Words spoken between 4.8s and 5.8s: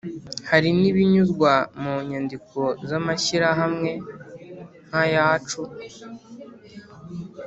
nka yacu